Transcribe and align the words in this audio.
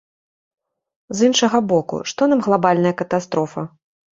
З 1.19 1.27
іншага 1.27 1.61
боку, 1.73 2.01
што 2.13 2.31
нам 2.33 2.41
глабальная 2.49 2.95
катастрофа? 3.03 3.61